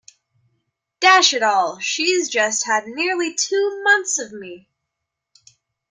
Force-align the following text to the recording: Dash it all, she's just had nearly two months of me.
Dash 0.99 1.31
it 1.31 1.43
all, 1.43 1.77
she's 1.77 2.27
just 2.27 2.65
had 2.65 2.87
nearly 2.87 3.35
two 3.35 3.81
months 3.83 4.17
of 4.17 4.31
me. 4.33 4.67